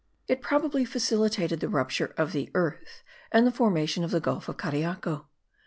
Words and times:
It 0.27 0.41
probably 0.41 0.83
facilitated 0.83 1.59
the 1.59 1.69
rupture 1.69 2.15
of 2.17 2.31
the 2.31 2.49
earth 2.55 3.03
and 3.31 3.45
the 3.45 3.51
formation 3.51 4.03
of 4.03 4.09
the 4.09 4.19
gulf 4.19 4.49
of 4.49 4.57
Cariaco. 4.57 5.27